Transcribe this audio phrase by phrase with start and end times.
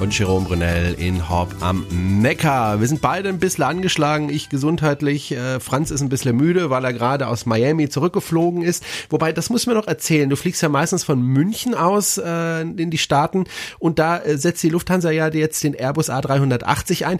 [0.00, 2.80] Und Jerome Brunel in Horb am Neckar.
[2.80, 4.30] Wir sind beide ein bisschen angeschlagen.
[4.30, 5.30] Ich gesundheitlich.
[5.30, 8.82] Äh, Franz ist ein bisschen müde, weil er gerade aus Miami zurückgeflogen ist.
[9.10, 10.30] Wobei, das muss mir noch erzählen.
[10.30, 13.44] Du fliegst ja meistens von München aus äh, in die Staaten.
[13.78, 17.18] Und da äh, setzt die Lufthansa ja jetzt den Airbus A380 ein.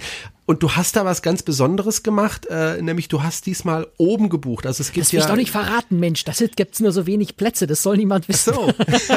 [0.50, 4.66] Und du hast da was ganz Besonderes gemacht, äh, nämlich du hast diesmal oben gebucht.
[4.66, 5.20] Also es gibt das ja.
[5.20, 6.24] Das doch nicht verraten, Mensch.
[6.24, 7.68] Das gibt's nur so wenig Plätze.
[7.68, 8.54] Das soll niemand wissen.
[8.56, 9.10] Ach so.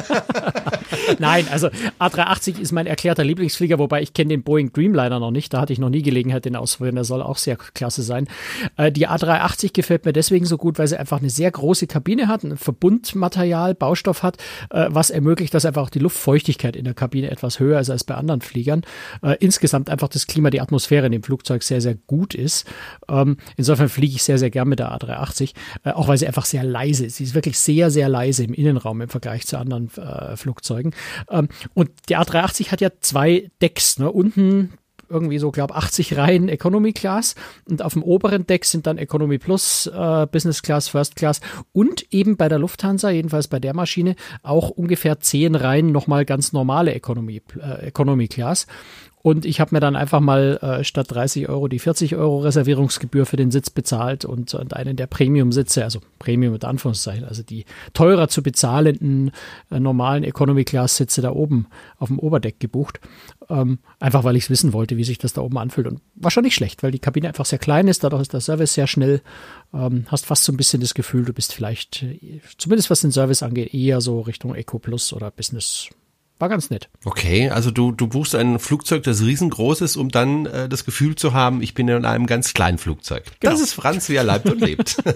[1.17, 1.69] Nein, also
[1.99, 5.51] A380 ist mein erklärter Lieblingsflieger, wobei ich kenne den Boeing Dreamliner noch nicht.
[5.55, 6.97] Da hatte ich noch nie Gelegenheit, den auszuprobieren.
[6.97, 8.27] Der soll auch sehr klasse sein.
[8.77, 12.27] Äh, die A380 gefällt mir deswegen so gut, weil sie einfach eine sehr große Kabine
[12.27, 14.37] hat, ein Verbundmaterial, Baustoff hat,
[14.69, 18.03] äh, was ermöglicht, dass einfach auch die Luftfeuchtigkeit in der Kabine etwas höher ist als
[18.03, 18.83] bei anderen Fliegern.
[19.23, 22.67] Äh, insgesamt einfach das Klima, die Atmosphäre in dem Flugzeug sehr, sehr gut ist.
[23.09, 26.45] Ähm, insofern fliege ich sehr, sehr gern mit der A380, äh, auch weil sie einfach
[26.45, 27.17] sehr leise ist.
[27.17, 30.93] Sie ist wirklich sehr, sehr leise im Innenraum im Vergleich zu anderen äh, Flugzeugen.
[31.29, 33.99] Ähm, und die A380 hat ja zwei Decks.
[33.99, 34.11] Ne?
[34.11, 34.73] Unten
[35.13, 37.35] irgendwie so, glaube 80 Reihen Economy Class
[37.69, 41.39] und auf dem oberen Deck sind dann Economy Plus, äh, Business Class, First Class
[41.71, 46.51] und eben bei der Lufthansa, jedenfalls bei der Maschine, auch ungefähr 10 Reihen nochmal ganz
[46.51, 48.67] normale Economy, äh, Economy Class.
[49.23, 53.25] Und ich habe mir dann einfach mal äh, statt 30 Euro die 40 Euro Reservierungsgebühr
[53.25, 57.63] für den Sitz bezahlt und, und einen der Premium-Sitze, also Premium mit Anführungszeichen, also die
[57.93, 59.31] teurer zu bezahlenden
[59.71, 61.67] äh, normalen Economy-Class-Sitze da oben
[61.99, 62.99] auf dem Oberdeck gebucht.
[63.49, 65.87] Ähm, einfach weil ich wissen wollte, wie sich das da oben anfühlt.
[65.87, 68.41] Und war schon nicht schlecht, weil die Kabine einfach sehr klein ist, dadurch ist der
[68.41, 69.21] Service sehr schnell.
[69.73, 73.13] Ähm, hast fast so ein bisschen das Gefühl, du bist vielleicht, äh, zumindest was den
[73.13, 75.87] Service angeht, eher so Richtung Eco Plus oder Business
[76.43, 76.89] war ganz nett.
[77.05, 81.15] Okay, also du, du buchst ein Flugzeug, das riesengroß ist, um dann äh, das Gefühl
[81.15, 83.23] zu haben, ich bin in einem ganz kleinen Flugzeug.
[83.39, 83.53] Genau.
[83.53, 84.97] Das ist Franz, wie er leibt und lebt.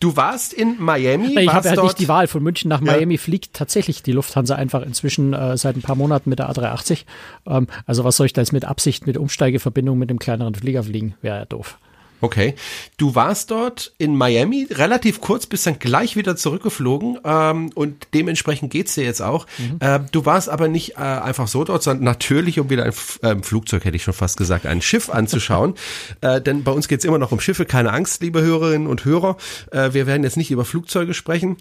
[0.00, 1.38] Du warst in Miami.
[1.38, 2.26] Ich habe halt nicht die Wahl.
[2.26, 3.20] Von München nach Miami ja.
[3.20, 7.04] fliegt tatsächlich die Lufthansa einfach inzwischen äh, seit ein paar Monaten mit der A380.
[7.46, 10.82] Ähm, also was soll ich da jetzt mit Absicht, mit Umsteigeverbindung mit dem kleineren Flieger
[10.82, 11.16] fliegen?
[11.20, 11.78] Wäre ja doof.
[12.20, 12.54] Okay.
[12.96, 18.70] Du warst dort in Miami relativ kurz, bist dann gleich wieder zurückgeflogen ähm, und dementsprechend
[18.70, 19.46] geht's dir jetzt auch.
[19.58, 19.76] Mhm.
[19.80, 22.92] Äh, du warst aber nicht äh, einfach so dort, sondern natürlich, um wieder ein
[23.22, 25.74] äh, Flugzeug, hätte ich schon fast gesagt, ein Schiff anzuschauen.
[26.20, 29.36] äh, denn bei uns geht's immer noch um Schiffe, keine Angst, liebe Hörerinnen und Hörer.
[29.70, 31.56] Äh, wir werden jetzt nicht über Flugzeuge sprechen.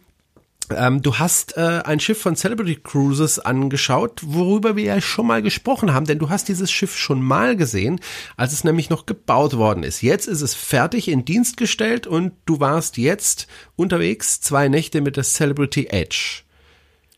[0.75, 5.41] Ähm, du hast äh, ein Schiff von Celebrity Cruises angeschaut, worüber wir ja schon mal
[5.41, 7.99] gesprochen haben, denn du hast dieses Schiff schon mal gesehen,
[8.37, 10.01] als es nämlich noch gebaut worden ist.
[10.01, 15.17] Jetzt ist es fertig in Dienst gestellt und du warst jetzt unterwegs zwei Nächte mit
[15.17, 16.43] der Celebrity Edge.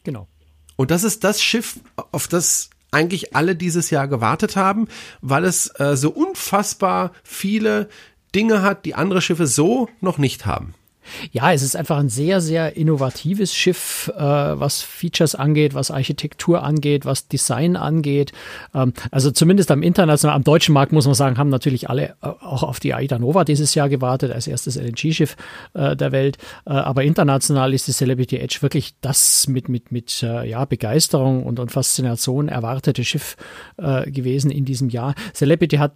[0.03, 0.27] Genau.
[0.75, 1.79] Und das ist das Schiff,
[2.11, 4.87] auf das eigentlich alle dieses Jahr gewartet haben,
[5.21, 7.89] weil es äh, so unfassbar viele
[8.35, 10.73] Dinge hat, die andere Schiffe so noch nicht haben.
[11.31, 16.63] Ja, es ist einfach ein sehr, sehr innovatives Schiff, äh, was Features angeht, was Architektur
[16.63, 18.31] angeht, was Design angeht.
[18.73, 22.27] Ähm, also zumindest am internationalen, am deutschen Markt muss man sagen, haben natürlich alle äh,
[22.27, 25.35] auch auf die Aida Nova dieses Jahr gewartet, als erstes LNG-Schiff
[25.73, 26.37] äh, der Welt.
[26.65, 31.43] Äh, aber international ist die Celebrity Edge wirklich das mit, mit, mit äh, ja, Begeisterung
[31.43, 33.35] und, und Faszination erwartete Schiff
[33.77, 35.15] äh, gewesen in diesem Jahr.
[35.33, 35.93] Celebrity hat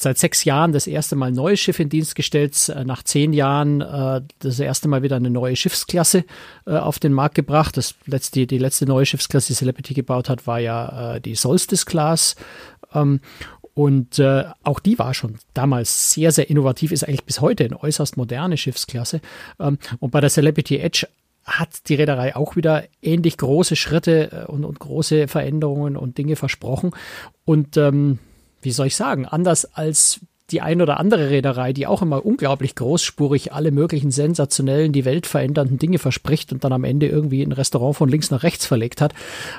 [0.00, 3.82] seit sechs Jahren das erste Mal neues Schiff in Dienst gestellt, äh, nach zehn Jahren
[3.82, 6.24] äh, das erste Mal wieder eine neue Schiffsklasse
[6.66, 7.76] äh, auf den Markt gebracht.
[7.76, 11.84] Das letzte, die letzte neue Schiffsklasse, die Celebrity gebaut hat, war ja äh, die Solstice
[11.84, 12.34] Class.
[12.94, 13.20] Ähm,
[13.74, 17.82] und äh, auch die war schon damals sehr, sehr innovativ, ist eigentlich bis heute eine
[17.82, 19.20] äußerst moderne Schiffsklasse.
[19.58, 21.08] Ähm, und bei der Celebrity Edge
[21.44, 26.92] hat die Reederei auch wieder ähnlich große Schritte und, und große Veränderungen und Dinge versprochen.
[27.44, 28.18] Und ähm,
[28.62, 32.74] wie soll ich sagen, anders als die ein oder andere Reederei, die auch immer unglaublich
[32.74, 37.52] großspurig alle möglichen sensationellen, die Welt verändernden Dinge verspricht und dann am Ende irgendwie ein
[37.52, 39.14] Restaurant von links nach rechts verlegt hat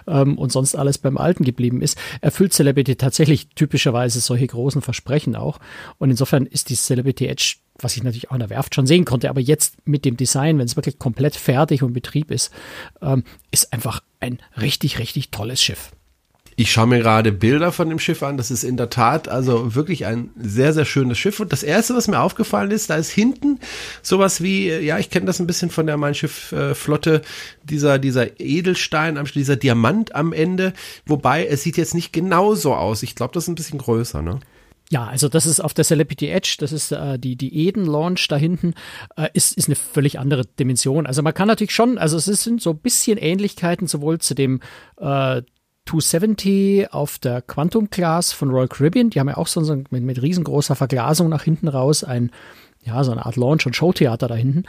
[0.08, 5.36] ähm, und sonst alles beim Alten geblieben ist, erfüllt Celebrity tatsächlich typischerweise solche großen Versprechen
[5.36, 5.60] auch.
[5.98, 9.06] Und insofern ist die Celebrity Edge was ich natürlich auch in der Werft schon sehen
[9.06, 12.54] konnte, aber jetzt mit dem Design, wenn es wirklich komplett fertig und Betrieb ist,
[13.02, 15.92] ähm, ist einfach ein richtig, richtig tolles Schiff.
[16.56, 18.38] Ich schaue mir gerade Bilder von dem Schiff an.
[18.38, 21.40] Das ist in der Tat also wirklich ein sehr, sehr schönes Schiff.
[21.40, 23.60] Und das erste, was mir aufgefallen ist, da ist hinten
[24.02, 26.74] sowas wie, ja, ich kenne das ein bisschen von der Mein Schiff äh,
[27.64, 30.74] dieser, dieser Edelstein, dieser Diamant am Ende.
[31.06, 33.04] Wobei es sieht jetzt nicht genauso aus.
[33.04, 34.40] Ich glaube, das ist ein bisschen größer, ne?
[34.92, 38.28] Ja, also das ist auf der Celebrity Edge, das ist äh, die, die Eden Launch
[38.28, 38.74] da hinten,
[39.16, 41.08] äh, ist, ist eine völlig andere Dimension.
[41.08, 44.60] Also man kann natürlich schon, also es sind so ein bisschen Ähnlichkeiten sowohl zu dem
[44.98, 45.44] äh,
[46.00, 50.04] 270 auf der Quantum Class von Royal Caribbean, die haben ja auch so, so mit,
[50.04, 52.32] mit riesengroßer Verglasung nach hinten raus ein,
[52.84, 54.64] ja, so eine Art Launch- und Showtheater da hinten.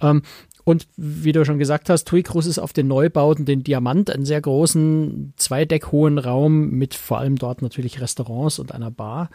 [0.00, 0.22] Ähm,
[0.68, 4.26] und wie du schon gesagt hast, TUI Cruise ist auf den Neubauten den Diamant, einen
[4.26, 9.30] sehr großen, zweideck hohen Raum mit vor allem dort natürlich Restaurants und einer Bar.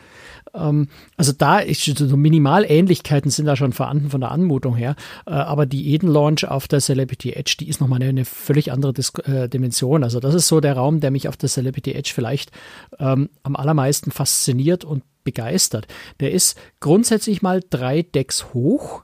[0.53, 4.95] Ähm, also da ist so Minimalähnlichkeiten sind da schon vorhanden von der Anmutung her.
[5.25, 8.71] Äh, aber die Eden Launch auf der Celebrity Edge, die ist nochmal eine, eine völlig
[8.71, 10.03] andere Dis äh, Dimension.
[10.03, 12.51] Also das ist so der Raum, der mich auf der Celebrity Edge vielleicht
[13.00, 15.88] ähm, am allermeisten fasziniert und begeistert.
[16.19, 19.03] Der ist grundsätzlich mal drei Decks hoch.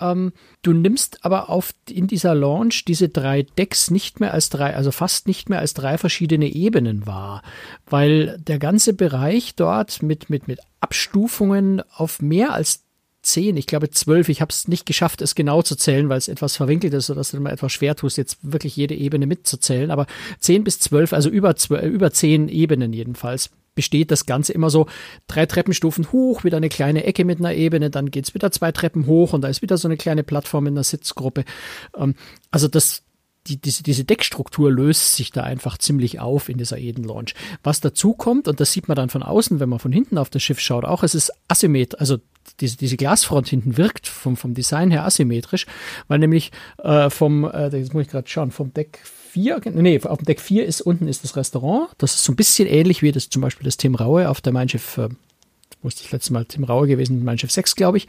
[0.00, 0.32] Ähm,
[0.62, 4.90] du nimmst aber auf in dieser Launch diese drei Decks nicht mehr als drei, also
[4.90, 7.42] fast nicht mehr als drei verschiedene Ebenen wahr,
[7.86, 12.82] weil der ganze Bereich dort mit, mit, mit Abstufungen auf mehr als
[13.22, 14.28] zehn, ich glaube zwölf.
[14.28, 17.32] Ich habe es nicht geschafft, es genau zu zählen, weil es etwas verwinkelt ist, sodass
[17.32, 19.90] du immer etwas schwer tust, jetzt wirklich jede Ebene mitzuzählen.
[19.90, 20.06] Aber
[20.38, 24.86] zehn bis zwölf, also über, zwölf, über zehn Ebenen jedenfalls besteht das Ganze immer so
[25.28, 29.06] drei Treppenstufen hoch, wieder eine kleine Ecke mit einer Ebene, dann geht's wieder zwei Treppen
[29.06, 31.44] hoch und da ist wieder so eine kleine Plattform in einer Sitzgruppe.
[31.96, 32.16] Ähm,
[32.50, 33.04] also das,
[33.46, 37.34] die, diese, diese Deckstruktur löst sich da einfach ziemlich auf in dieser Eden Launch.
[37.62, 40.30] Was dazu kommt, und das sieht man dann von außen, wenn man von hinten auf
[40.30, 42.18] das Schiff schaut, auch es ist asymmetrisch, also
[42.60, 45.66] diese, diese Glasfront hinten wirkt vom, vom Design her asymmetrisch,
[46.08, 49.00] weil nämlich äh, vom, äh, jetzt muss ich gerade schauen, vom Deck
[49.36, 51.90] 4, nee, auf dem Deck 4 ist unten ist das Restaurant.
[51.98, 54.54] Das ist so ein bisschen ähnlich wie das zum Beispiel das Tim Raue auf der
[54.54, 55.10] Mein Schiff, äh,
[55.82, 58.08] musste ich letztes Mal Tim Raue gewesen, Mein Schiff 6, glaube ich.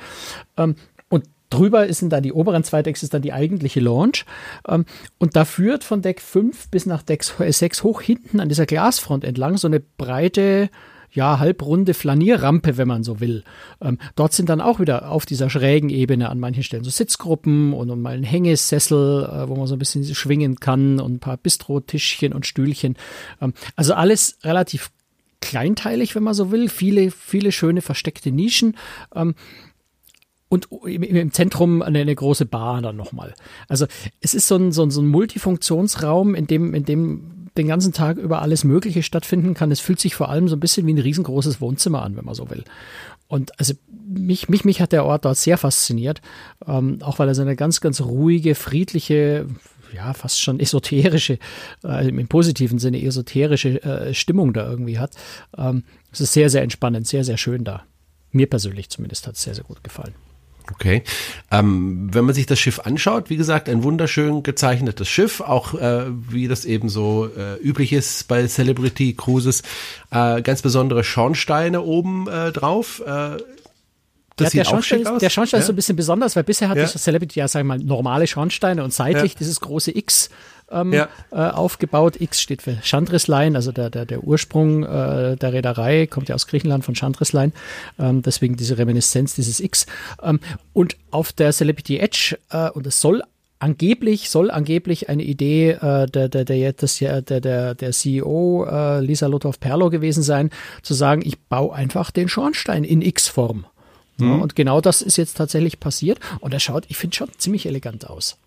[0.55, 0.77] Ähm,
[1.09, 4.25] und drüber sind dann die oberen zwei Decks, ist dann die eigentliche Launch.
[4.69, 4.85] Ähm,
[5.17, 9.25] und da führt von Deck 5 bis nach Deck 6 hoch hinten an dieser Glasfront
[9.25, 10.69] entlang so eine breite,
[11.11, 13.43] ja, halbrunde Flanierrampe, wenn man so will.
[13.81, 17.73] Ähm, dort sind dann auch wieder auf dieser schrägen Ebene an manchen Stellen so Sitzgruppen
[17.73, 21.19] und, und mal ein Hängesessel, äh, wo man so ein bisschen schwingen kann und ein
[21.19, 22.97] paar Bistro-Tischchen und Stühlchen.
[23.41, 24.91] Ähm, also alles relativ
[25.41, 26.69] kleinteilig, wenn man so will.
[26.69, 28.75] Viele, viele schöne versteckte Nischen.
[29.15, 29.35] Ähm,
[30.49, 33.33] und im Zentrum eine, eine große Bar dann nochmal.
[33.67, 33.85] Also
[34.21, 37.93] es ist so ein, so ein, so ein Multifunktionsraum, in dem, in dem den ganzen
[37.93, 39.71] Tag über alles Mögliche stattfinden kann.
[39.71, 42.35] Es fühlt sich vor allem so ein bisschen wie ein riesengroßes Wohnzimmer an, wenn man
[42.35, 42.63] so will.
[43.27, 43.73] Und also
[44.07, 46.21] mich, mich, mich hat der Ort dort sehr fasziniert,
[46.65, 49.47] ähm, auch weil er so eine ganz, ganz ruhige, friedliche,
[49.93, 51.39] ja, fast schon esoterische,
[51.83, 55.11] äh, im positiven Sinne esoterische äh, Stimmung da irgendwie hat.
[55.57, 57.83] Ähm, es ist sehr, sehr entspannend, sehr, sehr schön da.
[58.31, 60.13] Mir persönlich zumindest hat es sehr, sehr gut gefallen.
[60.71, 61.03] Okay.
[61.51, 66.05] Ähm, wenn man sich das Schiff anschaut, wie gesagt, ein wunderschön gezeichnetes Schiff, auch äh,
[66.07, 69.63] wie das eben so äh, üblich ist bei Celebrity Cruises,
[70.11, 73.01] äh, ganz besondere Schornsteine oben äh, drauf.
[74.37, 75.61] Das ja, der, Schornstein ist, der Schornstein ja?
[75.61, 76.83] ist so ein bisschen besonders, weil bisher hat ja.
[76.83, 79.39] das Celebrity ja, sagen wir mal, normale Schornsteine und seitlich ja.
[79.39, 80.29] dieses große X
[80.71, 82.19] ähm, äh, aufgebaut.
[82.21, 86.47] X steht für Chandrislein, also der, der, der Ursprung äh, der Reederei kommt ja aus
[86.47, 87.51] Griechenland von Chandrislein.
[87.97, 89.87] Ähm, deswegen diese Reminiszenz dieses X.
[90.21, 90.39] Ähm,
[90.73, 93.23] und auf der Celebrity Edge, äh, und es soll
[93.59, 98.99] angeblich soll angeblich eine Idee äh, der, der, der, das, der, der, der CEO äh,
[98.99, 100.51] Lisa Lotov Perlo gewesen sein,
[100.83, 103.65] zu sagen, ich baue einfach den Schornstein in X-Form.
[104.17, 104.29] Mhm.
[104.29, 106.19] Ja, und genau das ist jetzt tatsächlich passiert.
[106.39, 108.37] Und er schaut, ich finde, schon ziemlich elegant aus.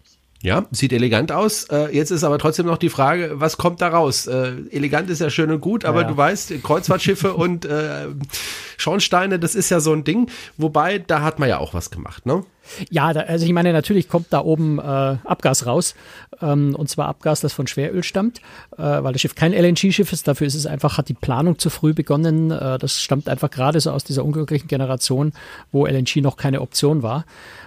[0.42, 1.64] Ja, sieht elegant aus.
[1.64, 4.26] Äh, jetzt ist aber trotzdem noch die Frage, was kommt da raus?
[4.26, 6.08] Äh, elegant ist ja schön und gut, aber ja.
[6.08, 8.06] du weißt, Kreuzfahrtschiffe und äh,
[8.78, 10.30] Schornsteine, das ist ja so ein Ding.
[10.56, 12.44] Wobei, da hat man ja auch was gemacht, ne?
[12.90, 15.94] Ja, da, also ich meine, natürlich kommt da oben äh, Abgas raus.
[16.40, 18.38] Ähm, und zwar Abgas, das von Schweröl stammt,
[18.76, 20.28] äh, weil das Schiff kein LNG-Schiff ist.
[20.28, 22.50] Dafür ist es einfach, hat die Planung zu früh begonnen.
[22.50, 25.32] Äh, das stammt einfach gerade so aus dieser unglücklichen Generation,
[25.72, 27.24] wo LNG noch keine Option war,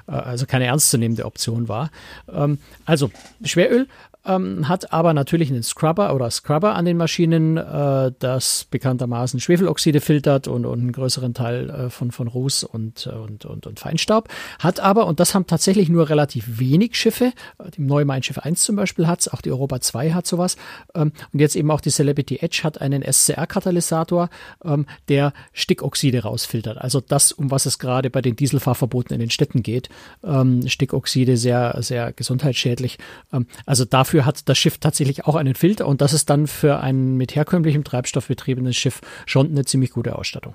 [0.08, 1.92] äh, also keine ernstzunehmende Option war.
[2.34, 3.12] Ähm, also
[3.44, 3.88] Schweröl
[4.26, 10.02] ähm, hat aber natürlich einen Scrubber oder Scrubber an den Maschinen, äh, das bekanntermaßen Schwefeloxide
[10.02, 13.80] filtert und, und einen größeren Teil äh, von, von Ruß und, äh, und, und, und
[13.80, 14.30] Feinstaub.
[14.60, 18.40] Hat aber, und das haben tatsächlich nur relativ wenig Schiffe, äh, die neue Mein Schiff
[18.40, 20.56] 1 zum Beispiel hat auch die Europa 2 hat sowas.
[20.96, 24.30] Ähm, und jetzt eben auch die Celebrity Edge hat einen SCR-Katalysator,
[24.64, 26.78] ähm, der Stickoxide rausfiltert.
[26.78, 29.90] Also das, um was es gerade bei den Dieselfahrverboten in den Städten geht.
[30.24, 32.98] Ähm, Stickoxide sehr, sehr gesundheitsschädlich.
[33.32, 36.46] Ähm, also dafür dafür hat das Schiff tatsächlich auch einen Filter und das ist dann
[36.46, 40.54] für ein mit herkömmlichem Treibstoff betriebenes Schiff schon eine ziemlich gute Ausstattung.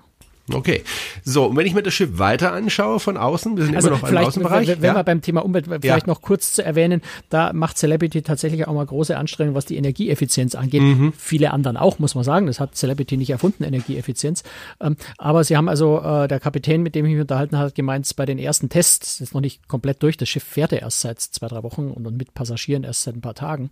[0.53, 0.83] Okay.
[1.25, 3.99] So, und wenn ich mir das Schiff weiter anschaue von außen, wir sind also immer
[3.99, 4.69] noch im Außenbereich.
[4.69, 4.97] Wenn, wenn ja.
[4.97, 6.13] wir beim Thema Umwelt vielleicht ja.
[6.13, 10.55] noch kurz zu erwähnen, da macht Celebrity tatsächlich auch mal große Anstrengungen, was die Energieeffizienz
[10.55, 10.83] angeht.
[10.83, 11.13] Mhm.
[11.17, 12.47] Viele anderen auch, muss man sagen.
[12.47, 14.43] Das hat Celebrity nicht erfunden, Energieeffizienz.
[14.81, 17.75] Ähm, aber sie haben also, äh, der Kapitän, mit dem ich mich unterhalten habe, hat
[17.75, 21.01] gemeint, bei den ersten Tests, ist noch nicht komplett durch, das Schiff fährt ja erst
[21.01, 23.71] seit zwei, drei Wochen und, und mit Passagieren erst seit ein paar Tagen,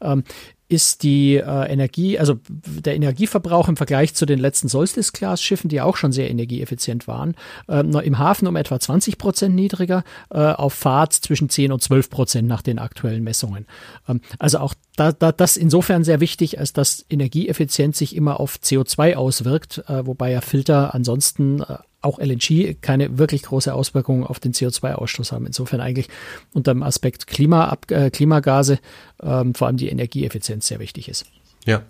[0.00, 0.24] ähm,
[0.68, 5.96] ist die äh, Energie, also der Energieverbrauch im Vergleich zu den letzten Solstice-Class-Schiffen, die auch
[5.96, 7.34] schon sehr energieeffizient waren,
[7.68, 12.10] äh, im Hafen um etwa 20 Prozent niedriger, äh, auf Fahrt zwischen 10 und 12
[12.10, 13.66] Prozent nach den aktuellen Messungen.
[14.08, 18.56] Ähm, also auch da, da, das insofern sehr wichtig, als dass Energieeffizienz sich immer auf
[18.56, 24.40] CO2 auswirkt, äh, wobei ja Filter ansonsten äh, auch LNG keine wirklich große Auswirkungen auf
[24.40, 25.46] den CO2-Ausstoß haben.
[25.46, 26.08] Insofern eigentlich
[26.54, 28.78] unter dem Aspekt Klima, äh, Klimagase
[29.22, 31.26] ähm, vor allem die Energieeffizienz sehr wichtig ist.
[31.66, 31.82] Ja.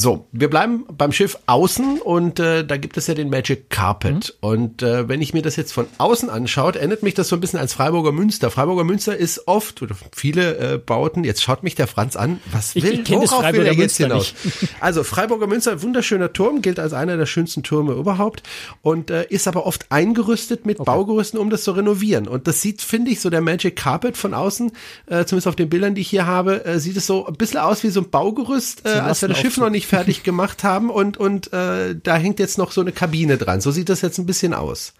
[0.00, 4.36] So, wir bleiben beim Schiff außen und äh, da gibt es ja den Magic Carpet.
[4.40, 4.48] Mhm.
[4.48, 7.40] Und äh, wenn ich mir das jetzt von außen anschaut, erinnert mich das so ein
[7.40, 8.52] bisschen ans Freiburger Münster.
[8.52, 11.24] Freiburger Münster ist oft oder viele äh, Bauten.
[11.24, 12.40] Jetzt schaut mich der Franz an.
[12.52, 14.34] Was will, ich, ich worauf will er jetzt hinaus?
[14.80, 18.44] Also Freiburger Münster, wunderschöner Turm, gilt als einer der schönsten Türme überhaupt
[18.82, 20.86] und äh, ist aber oft eingerüstet mit okay.
[20.86, 22.28] Baugerüsten, um das zu renovieren.
[22.28, 24.70] Und das sieht, finde ich, so der Magic Carpet von außen,
[25.06, 27.58] äh, zumindest auf den Bildern, die ich hier habe, äh, sieht es so ein bisschen
[27.58, 30.90] aus wie so ein Baugerüst, äh, als wir das Schiff noch nicht fertig gemacht haben
[30.90, 33.60] und, und äh, da hängt jetzt noch so eine Kabine dran.
[33.60, 34.94] So sieht das jetzt ein bisschen aus.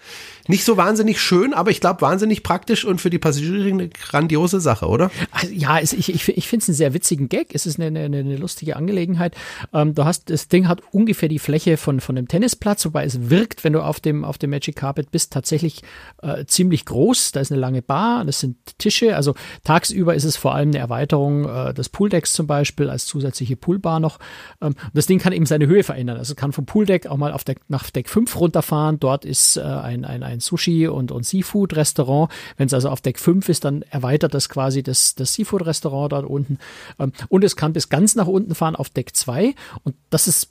[0.49, 4.61] Nicht so wahnsinnig schön, aber ich glaube wahnsinnig praktisch und für die Passagiere eine grandiose
[4.61, 5.11] Sache, oder?
[5.31, 7.55] Also, ja, es, ich, ich, ich finde es einen sehr witzigen Gag.
[7.55, 9.37] Es ist eine, eine, eine lustige Angelegenheit.
[9.75, 13.29] Ähm, du hast, das Ding hat ungefähr die Fläche von, von einem Tennisplatz, wobei es
[13.29, 15.83] wirkt, wenn du auf dem, auf dem Magic Carpet bist, tatsächlich
[16.23, 17.33] äh, ziemlich groß.
[17.33, 19.17] Da ist eine lange Bar, das sind Tische.
[19.17, 23.57] Also tagsüber ist es vor allem eine Erweiterung äh, des Pooldecks zum Beispiel als zusätzliche
[23.57, 24.19] Poolbar noch.
[24.63, 26.17] Ähm, das Ding kann eben seine Höhe verändern.
[26.17, 29.01] Also kann vom Pooldeck auch mal auf Deck, nach Deck 5 runterfahren.
[29.01, 32.31] Dort ist äh, ein, ein, ein Sushi- und, und Seafood-Restaurant.
[32.57, 36.27] Wenn es also auf Deck 5 ist, dann erweitert das quasi das, das Seafood-Restaurant dort
[36.27, 36.59] unten.
[36.99, 39.55] Ähm, und es kann bis ganz nach unten fahren auf Deck 2.
[39.85, 40.51] Und das ist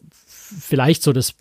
[0.60, 1.36] vielleicht so das,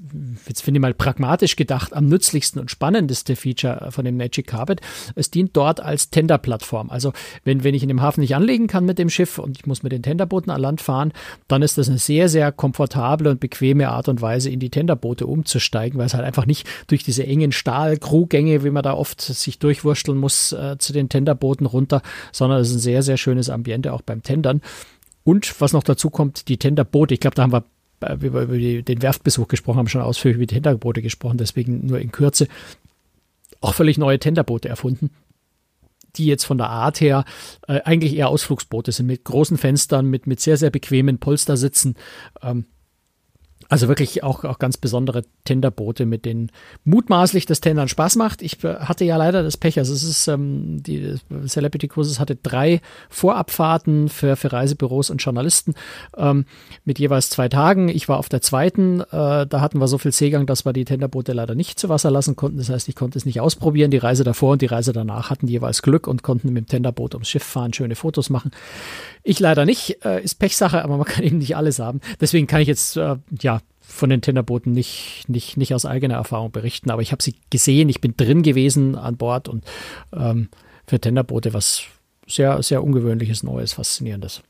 [0.46, 4.80] jetzt finde ich mal pragmatisch gedacht, am nützlichsten und spannendste Feature von dem Magic Carpet.
[5.14, 6.90] Es dient dort als Tenderplattform.
[6.90, 7.12] Also
[7.44, 9.82] wenn, wenn ich in dem Hafen nicht anlegen kann mit dem Schiff und ich muss
[9.82, 11.12] mit den Tenderbooten an Land fahren,
[11.48, 15.26] dann ist das eine sehr, sehr komfortable und bequeme Art und Weise, in die Tenderboote
[15.26, 19.58] umzusteigen, weil es halt einfach nicht durch diese engen Stahlkrugänge, wie man da oft sich
[19.58, 23.92] durchwursteln muss, äh, zu den Tenderbooten runter, sondern es ist ein sehr, sehr schönes Ambiente
[23.92, 24.60] auch beim Tendern.
[25.24, 27.64] Und was noch dazu kommt, die Tenderboote, ich glaube, da haben wir
[28.00, 32.12] wir über den Werftbesuch gesprochen haben, schon ausführlich über die Tenderboote gesprochen, deswegen nur in
[32.12, 32.48] Kürze,
[33.60, 35.10] auch völlig neue Tenderboote erfunden,
[36.16, 37.24] die jetzt von der Art her
[37.68, 41.96] äh, eigentlich eher Ausflugsboote sind, mit großen Fenstern, mit, mit sehr, sehr bequemen Polstersitzen.
[42.42, 42.66] Ähm,
[43.68, 46.50] also wirklich auch, auch ganz besondere Tenderboote, mit denen
[46.84, 48.42] mutmaßlich das Tendern Spaß macht.
[48.42, 51.14] Ich hatte ja leider das Pech, also es ist, ähm, die
[51.46, 52.80] Celebrity Cruises hatte drei
[53.10, 55.74] Vorabfahrten für, für Reisebüros und Journalisten
[56.16, 56.44] ähm,
[56.84, 57.88] mit jeweils zwei Tagen.
[57.88, 60.84] Ich war auf der zweiten, äh, da hatten wir so viel Seegang, dass wir die
[60.84, 62.58] Tenderboote leider nicht zu Wasser lassen konnten.
[62.58, 63.90] Das heißt, ich konnte es nicht ausprobieren.
[63.90, 67.14] Die Reise davor und die Reise danach hatten jeweils Glück und konnten mit dem Tenderboot
[67.14, 68.50] ums Schiff fahren, schöne Fotos machen.
[69.22, 72.00] Ich leider nicht, äh, ist Pechsache, aber man kann eben nicht alles haben.
[72.20, 73.55] Deswegen kann ich jetzt, äh, ja,
[73.86, 77.88] von den Tenderbooten nicht, nicht, nicht aus eigener Erfahrung berichten, aber ich habe sie gesehen,
[77.88, 79.64] ich bin drin gewesen an Bord und
[80.12, 80.48] ähm,
[80.86, 81.84] für Tenderboote was
[82.26, 84.42] sehr, sehr ungewöhnliches, Neues, Faszinierendes.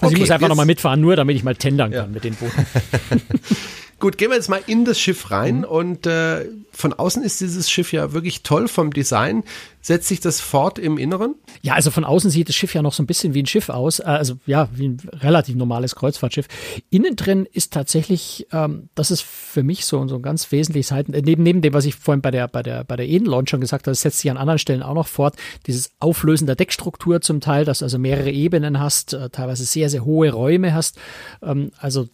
[0.00, 2.12] Also okay, ich muss einfach nochmal mitfahren, nur damit ich mal tendern kann ja.
[2.12, 2.66] mit den Booten.
[4.00, 5.64] Gut, gehen wir jetzt mal in das Schiff rein mhm.
[5.64, 9.44] und äh, von außen ist dieses Schiff ja wirklich toll vom Design.
[9.82, 11.34] Setzt sich das fort im Inneren?
[11.60, 13.68] Ja, also von außen sieht das Schiff ja noch so ein bisschen wie ein Schiff
[13.68, 16.48] aus, äh, also ja, wie ein relativ normales Kreuzfahrtschiff.
[16.88, 21.12] Innen drin ist tatsächlich, ähm, das ist für mich so, so ein ganz wesentliches Halten,
[21.12, 23.60] äh, neben, neben dem, was ich vorhin bei der, bei der, bei der Eden-Launch schon
[23.60, 27.20] gesagt habe, das setzt sich an anderen Stellen auch noch fort, dieses Auflösen der Deckstruktur
[27.20, 30.98] zum Teil, dass du also mehrere Ebenen hast, äh, teilweise sehr, sehr hohe Räume hast,
[31.42, 32.06] ähm, also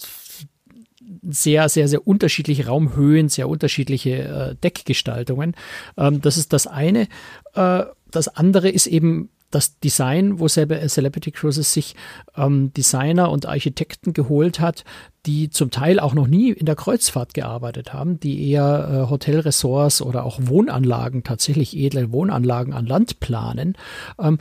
[1.28, 5.54] sehr, sehr, sehr unterschiedliche Raumhöhen, sehr unterschiedliche äh, Deckgestaltungen.
[5.96, 7.08] Ähm, das ist das eine.
[7.54, 11.94] Äh, das andere ist eben das Design, wo Celebrity Cruises sich
[12.36, 14.84] ähm, Designer und Architekten geholt hat,
[15.24, 20.02] die zum Teil auch noch nie in der Kreuzfahrt gearbeitet haben, die eher äh, Hotelressorts
[20.02, 23.76] oder auch Wohnanlagen, tatsächlich edle Wohnanlagen an Land planen.
[24.20, 24.38] Ähm,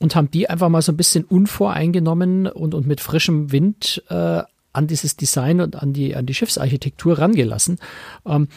[0.00, 4.42] und haben die einfach mal so ein bisschen unvoreingenommen und, und mit frischem Wind äh,
[4.72, 7.78] an dieses Design und an die, an die Schiffsarchitektur rangelassen.
[8.26, 8.48] Ähm,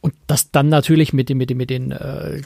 [0.00, 2.40] und das dann natürlich mit, mit, mit den äh,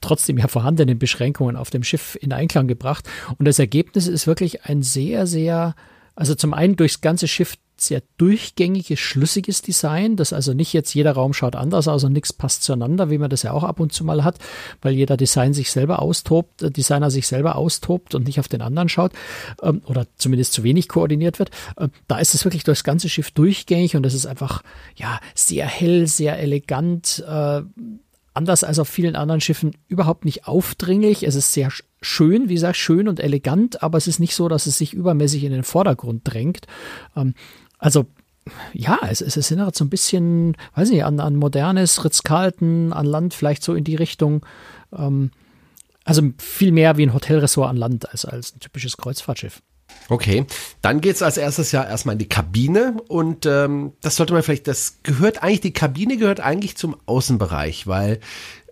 [0.00, 3.08] trotzdem ja vorhandenen Beschränkungen auf dem Schiff in Einklang gebracht.
[3.38, 5.74] Und das Ergebnis ist wirklich ein sehr, sehr,
[6.14, 11.12] also zum einen durchs ganze Schiff sehr durchgängiges, schlüssiges Design, dass also nicht jetzt jeder
[11.12, 13.92] Raum schaut anders aus und nichts passt zueinander, wie man das ja auch ab und
[13.92, 14.38] zu mal hat,
[14.82, 18.62] weil jeder Design sich selber austobt, äh, Designer sich selber austobt und nicht auf den
[18.62, 19.12] anderen schaut
[19.62, 21.50] ähm, oder zumindest zu wenig koordiniert wird.
[21.78, 24.62] Ähm, da ist es wirklich durchs ganze Schiff durchgängig und es ist einfach
[24.96, 27.24] ja sehr hell, sehr elegant.
[27.26, 27.62] Äh,
[28.36, 31.22] anders als auf vielen anderen Schiffen überhaupt nicht aufdringlich.
[31.22, 31.70] Es ist sehr
[32.02, 35.42] schön, wie gesagt, schön und elegant, aber es ist nicht so, dass es sich übermäßig
[35.44, 36.66] in den Vordergrund drängt.
[37.16, 37.34] Ähm,
[37.86, 38.06] also
[38.72, 43.32] ja, es, es erinnert so ein bisschen, weiß nicht, an, an modernes Ritz-Carlton, an Land,
[43.32, 44.44] vielleicht so in die Richtung.
[44.92, 45.30] Ähm,
[46.04, 49.62] also viel mehr wie ein Hotelressort an Land als, als ein typisches Kreuzfahrtschiff.
[50.08, 50.46] Okay,
[50.82, 54.66] dann geht's als erstes ja erstmal in die Kabine und ähm, das sollte man vielleicht,
[54.66, 58.18] das gehört eigentlich, die Kabine gehört eigentlich zum Außenbereich, weil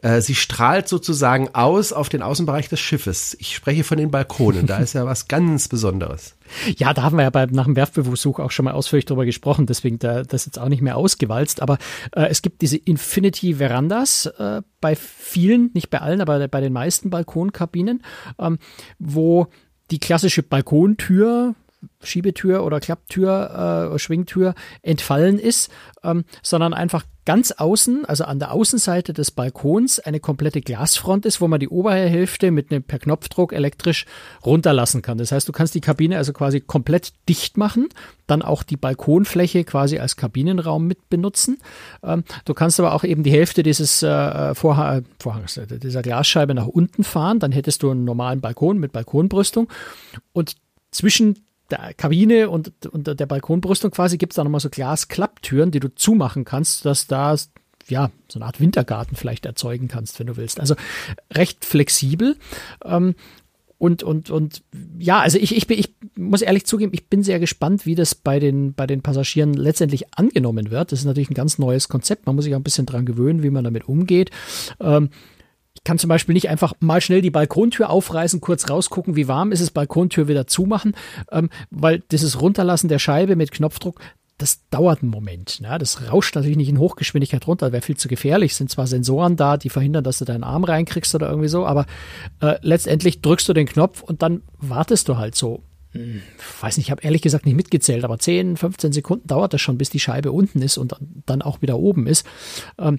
[0.05, 3.35] äh, sie strahlt sozusagen aus auf den Außenbereich des Schiffes.
[3.41, 6.37] Ich spreche von den Balkonen, da ist ja was ganz Besonderes.
[6.77, 9.65] Ja, da haben wir ja bei, nach dem Werftbesuch auch schon mal ausführlich drüber gesprochen,
[9.65, 11.79] deswegen da, das jetzt auch nicht mehr ausgewalzt, aber
[12.15, 16.75] äh, es gibt diese Infinity Verandas äh, bei vielen, nicht bei allen, aber bei den
[16.75, 18.03] meisten Balkonkabinen,
[18.39, 18.59] ähm,
[18.99, 19.47] wo
[19.91, 21.55] die klassische Balkontür,
[22.03, 25.71] Schiebetür oder Klapptür, äh, Schwingtür entfallen ist,
[26.03, 31.41] ähm, sondern einfach ganz außen, also an der Außenseite des Balkons, eine komplette Glasfront ist,
[31.41, 34.07] wo man die obere Hälfte mit einem per Knopfdruck elektrisch
[34.45, 35.19] runterlassen kann.
[35.19, 37.89] Das heißt, du kannst die Kabine also quasi komplett dicht machen,
[38.27, 41.59] dann auch die Balkonfläche quasi als Kabinenraum mit benutzen.
[42.03, 46.67] Ähm, du kannst aber auch eben die Hälfte dieses äh, Vorhang, Vorhangs, dieser Glasscheibe nach
[46.67, 49.69] unten fahren, dann hättest du einen normalen Balkon mit Balkonbrüstung
[50.33, 50.57] und
[50.91, 51.39] zwischen
[51.71, 55.95] der Kabine und, und der Balkonbrüstung quasi gibt es da nochmal so Glasklapptüren, die du
[55.95, 57.37] zumachen kannst, dass da
[57.89, 60.61] ja, so eine Art Wintergarten vielleicht erzeugen kannst, wenn du willst.
[60.61, 60.75] Also
[61.33, 62.37] recht flexibel.
[62.85, 63.15] Ähm,
[63.77, 64.63] und, und, und
[64.99, 68.15] ja, also ich, ich, bin, ich muss ehrlich zugeben, ich bin sehr gespannt, wie das
[68.15, 70.93] bei den, bei den Passagieren letztendlich angenommen wird.
[70.93, 72.27] Das ist natürlich ein ganz neues Konzept.
[72.27, 74.31] Man muss sich auch ein bisschen dran gewöhnen, wie man damit umgeht.
[74.81, 75.11] Ähm,
[75.83, 79.61] kann zum Beispiel nicht einfach mal schnell die Balkontür aufreißen, kurz rausgucken, wie warm ist
[79.61, 80.95] es, Balkontür wieder zumachen,
[81.33, 84.01] ähm, weil dieses Runterlassen der Scheibe mit Knopfdruck,
[84.39, 85.61] das dauert einen Moment.
[85.61, 85.77] Ne?
[85.79, 88.55] Das rauscht natürlich nicht in Hochgeschwindigkeit runter, wäre viel zu gefährlich.
[88.55, 91.87] Sind zwar Sensoren da, die verhindern, dass du deinen Arm reinkriegst oder irgendwie so, aber
[92.41, 95.63] äh, letztendlich drückst du den Knopf und dann wartest du halt so.
[95.93, 96.23] Hm,
[96.61, 99.79] weiß nicht, ich habe ehrlich gesagt nicht mitgezählt, aber 10, 15 Sekunden dauert das schon,
[99.79, 100.97] bis die Scheibe unten ist und
[101.27, 102.27] dann auch wieder oben ist.
[102.79, 102.99] Ähm,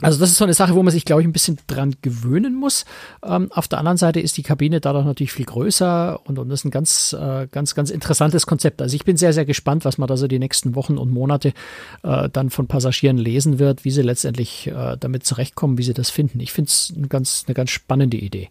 [0.00, 2.54] also das ist so eine Sache, wo man sich, glaube ich, ein bisschen dran gewöhnen
[2.54, 2.84] muss.
[3.24, 6.60] Ähm, auf der anderen Seite ist die Kabine dadurch natürlich viel größer und, und das
[6.60, 8.82] ist ein ganz, äh, ganz, ganz interessantes Konzept.
[8.82, 11.52] Also ich bin sehr, sehr gespannt, was man da so die nächsten Wochen und Monate
[12.02, 16.10] äh, dann von Passagieren lesen wird, wie sie letztendlich äh, damit zurechtkommen, wie sie das
[16.10, 16.40] finden.
[16.40, 18.50] Ich finde es eine ganz, eine ganz spannende Idee.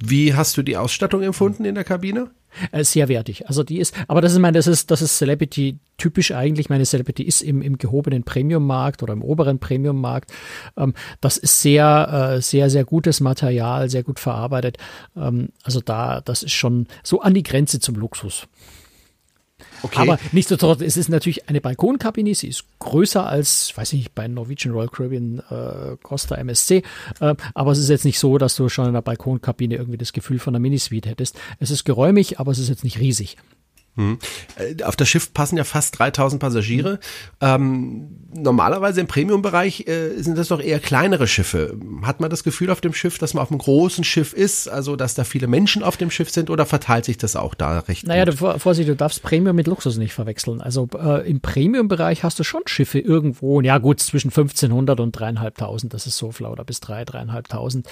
[0.00, 2.30] Wie hast du die Ausstattung empfunden in der Kabine?
[2.72, 3.48] Äh, sehr wertig.
[3.48, 6.70] Also die ist, aber das ist mein, das ist, das ist Celebrity typisch eigentlich.
[6.70, 10.32] Meine Celebrity ist im, im gehobenen Premium-Markt oder im oberen Premium-Markt.
[10.76, 14.78] Ähm, das ist sehr, äh, sehr, sehr gutes Material, sehr gut verarbeitet.
[15.16, 18.48] Ähm, also da, das ist schon so an die Grenze zum Luxus.
[19.82, 20.00] Okay.
[20.00, 24.28] Aber nichtsdestotrotz, es ist natürlich eine Balkonkabine, sie ist größer als, weiß ich nicht, bei
[24.28, 26.82] Norwegian Royal Caribbean äh, Costa MSC,
[27.20, 30.12] äh, aber es ist jetzt nicht so, dass du schon in der Balkonkabine irgendwie das
[30.12, 31.38] Gefühl von einer Minisuite hättest.
[31.58, 33.36] Es ist geräumig, aber es ist jetzt nicht riesig.
[33.98, 34.18] Hm.
[34.56, 37.00] Äh, auf das Schiff passen ja fast 3000 Passagiere.
[37.40, 41.76] Ähm, normalerweise im Premium-Bereich äh, sind das doch eher kleinere Schiffe.
[42.02, 44.94] Hat man das Gefühl auf dem Schiff, dass man auf einem großen Schiff ist, also
[44.94, 48.06] dass da viele Menschen auf dem Schiff sind oder verteilt sich das auch da recht
[48.06, 48.40] naja, gut?
[48.40, 50.60] Naja, Vorsicht, du darfst Premium mit Luxus nicht verwechseln.
[50.60, 55.92] Also äh, im Premium-Bereich hast du schon Schiffe irgendwo, ja gut, zwischen 1500 und 3500,
[55.92, 57.90] das ist so flau, oder bis 3, 3500.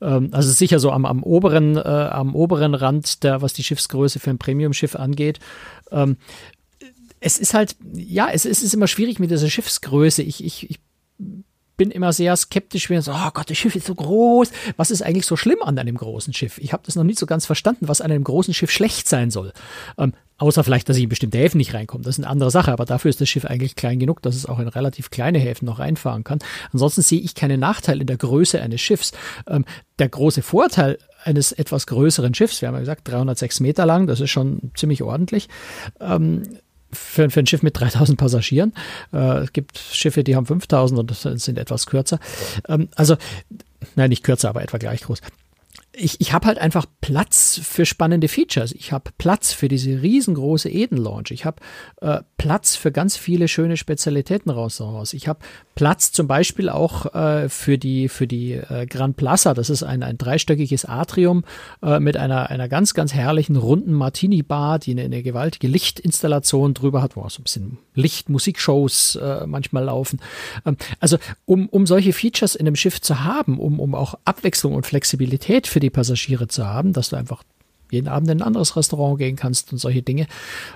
[0.00, 4.20] Ähm, also sicher so am, am oberen, äh, am oberen Rand, der, was die Schiffsgröße
[4.20, 5.40] für ein Premium-Schiff angeht.
[5.90, 6.16] Ähm,
[7.20, 10.22] es ist halt, ja, es, es ist immer schwierig mit dieser Schiffsgröße.
[10.22, 10.80] Ich, ich, ich
[11.78, 14.50] bin immer sehr skeptisch, wenn so, oh Gott, das Schiff ist so groß.
[14.76, 16.58] Was ist eigentlich so schlimm an einem großen Schiff?
[16.58, 19.30] Ich habe das noch nicht so ganz verstanden, was an einem großen Schiff schlecht sein
[19.30, 19.52] soll.
[19.96, 22.02] Ähm, außer vielleicht, dass ich in bestimmte Häfen nicht reinkomme.
[22.02, 24.44] Das ist eine andere Sache, aber dafür ist das Schiff eigentlich klein genug, dass es
[24.44, 26.40] auch in relativ kleine Häfen noch reinfahren kann.
[26.72, 29.12] Ansonsten sehe ich keinen Nachteil in der Größe eines Schiffs.
[29.46, 29.64] Ähm,
[30.00, 34.20] der große Vorteil eines etwas größeren Schiffs, wir haben ja gesagt, 306 Meter lang, das
[34.20, 35.48] ist schon ziemlich ordentlich.
[36.00, 36.42] Ähm,
[36.90, 38.72] für, für ein Schiff mit 3000 Passagieren.
[39.12, 42.18] Äh, es gibt Schiffe, die haben 5000 und sind etwas kürzer.
[42.66, 43.16] Ähm, also,
[43.94, 45.20] nein, nicht kürzer, aber etwa gleich groß
[45.98, 48.72] ich, ich habe halt einfach Platz für spannende Features.
[48.72, 51.30] Ich habe Platz für diese riesengroße Eden Launch.
[51.30, 51.60] Ich habe
[52.00, 54.80] äh, Platz für ganz viele schöne Spezialitäten raus.
[54.80, 55.12] raus.
[55.12, 55.40] Ich habe
[55.74, 59.54] Platz zum Beispiel auch äh, für die für die äh, Grand Plaza.
[59.54, 61.44] Das ist ein, ein dreistöckiges Atrium
[61.82, 66.74] äh, mit einer einer ganz ganz herrlichen runden Martini Bar, die eine, eine gewaltige Lichtinstallation
[66.74, 70.20] drüber hat, wo auch so ein bisschen Licht, Musikshows äh, manchmal laufen.
[70.64, 74.74] Ähm, also um um solche Features in einem Schiff zu haben, um um auch Abwechslung
[74.74, 77.42] und Flexibilität für die Passagiere zu haben, dass du einfach
[77.90, 80.26] jeden Abend in ein anderes Restaurant gehen kannst und solche Dinge.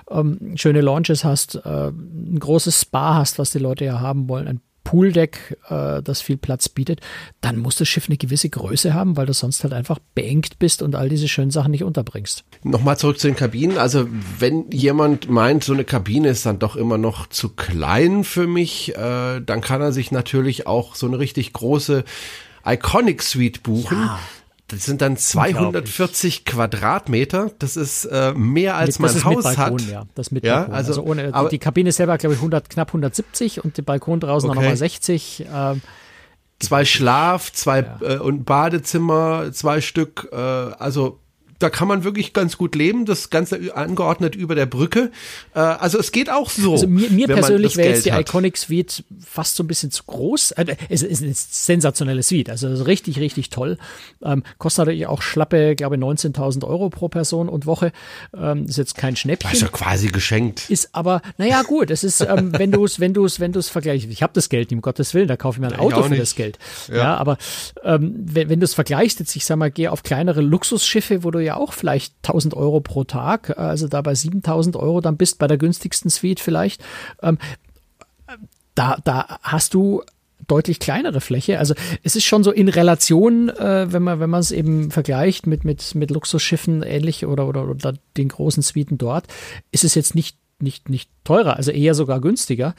[0.09, 4.47] Ähm, schöne Launches hast, äh, ein großes Spa hast, was die Leute ja haben wollen,
[4.47, 6.99] ein Pooldeck, äh, das viel Platz bietet,
[7.41, 10.81] dann muss das Schiff eine gewisse Größe haben, weil du sonst halt einfach beengt bist
[10.81, 12.43] und all diese schönen Sachen nicht unterbringst.
[12.63, 13.77] Nochmal zurück zu den Kabinen.
[13.77, 14.07] Also
[14.39, 18.95] wenn jemand meint, so eine Kabine ist dann doch immer noch zu klein für mich,
[18.95, 22.03] äh, dann kann er sich natürlich auch so eine richtig große
[22.65, 23.97] Iconic Suite buchen.
[23.97, 24.19] Ja.
[24.73, 27.51] Das sind dann 240 Quadratmeter.
[27.59, 29.81] Das ist äh, mehr als mit, mein Haus Balkon, hat.
[29.89, 30.73] Ja, das mit ja, Balkon.
[30.75, 34.19] Also, also ohne, aber, die Kabine selber, glaube ich, 100, knapp 170 und der Balkon
[34.19, 34.59] draußen okay.
[34.59, 35.45] nochmal 60.
[35.53, 35.81] Ähm,
[36.59, 37.99] zwei Schlaf, zwei ja.
[38.01, 40.29] äh, und Badezimmer, zwei Stück.
[40.31, 41.19] Äh, also
[41.63, 45.11] da kann man wirklich ganz gut leben, das Ganze angeordnet über der Brücke.
[45.55, 46.73] Äh, also es geht auch so.
[46.73, 48.27] Also mir, mir persönlich wäre jetzt die hat.
[48.27, 50.51] Iconic Suite fast so ein bisschen zu groß.
[50.51, 53.77] Äh, es ist eine sensationelle Suite, also richtig, richtig toll.
[54.21, 57.93] Ähm, kostet natürlich auch schlappe, glaube ich, 19.000 Euro pro Person und Woche.
[58.37, 59.57] Ähm, ist jetzt kein Schnäppchen.
[59.57, 60.69] Ja quasi geschenkt.
[60.69, 63.59] Ist aber, naja gut, es ist, ähm, wenn du es, wenn du es, wenn du
[63.59, 66.03] es vergleichst, ich habe das Geld, um Gottes Willen, da kaufe ich mir ein Auto
[66.03, 66.59] für das Geld.
[66.89, 67.37] Ja, ja aber
[67.83, 71.31] ähm, wenn, wenn du es vergleichst, jetzt ich sag mal, geh auf kleinere Luxusschiffe, wo
[71.31, 75.39] du ja auch vielleicht 1000 Euro pro Tag, also da bei 7000 Euro dann bist,
[75.39, 76.83] bei der günstigsten Suite vielleicht.
[77.21, 77.37] Ähm,
[78.75, 80.03] da, da hast du
[80.47, 81.59] deutlich kleinere Fläche.
[81.59, 85.63] Also es ist schon so in Relation, äh, wenn man wenn es eben vergleicht mit
[85.63, 89.25] mit mit Luxusschiffen ähnlich oder, oder oder den großen Suiten dort,
[89.71, 92.75] ist es jetzt nicht nicht nicht teurer, also eher sogar günstiger.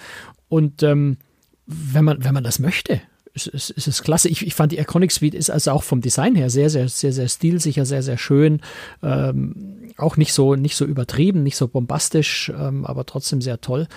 [0.49, 1.19] Und ähm,
[1.67, 3.01] wenn man wenn man das möchte,
[3.35, 4.29] es, es, ist klasse.
[4.29, 7.13] Ich, ich fand die Iconic Suite ist also auch vom Design her sehr, sehr, sehr,
[7.13, 8.61] sehr stilsicher, sehr, sehr schön.
[9.03, 13.89] Ähm, auch nicht so, nicht so übertrieben, nicht so bombastisch, ähm, aber trotzdem sehr toll.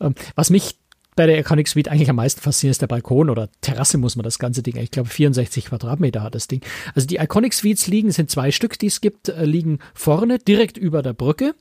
[0.00, 0.78] Ähm, was mich
[1.14, 4.24] bei der Iconic Suite eigentlich am meisten fasziniert ist der Balkon oder Terrasse muss man
[4.24, 4.76] das ganze Ding.
[4.76, 6.60] Ich glaube 64 Quadratmeter hat das Ding.
[6.94, 10.76] Also die Iconic Suites liegen, sind zwei Stück, die es gibt, äh, liegen vorne direkt
[10.76, 11.54] über der Brücke.